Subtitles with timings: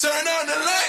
[0.00, 0.79] Turn on the light.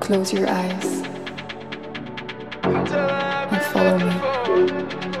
[0.00, 1.02] Close your eyes
[2.64, 5.17] and follow me.